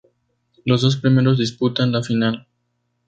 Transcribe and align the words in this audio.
Los 0.65 0.81
dos 0.81 0.97
primeros 0.97 1.37
disputan 1.37 1.91
la 1.91 2.01
final. 2.01 2.47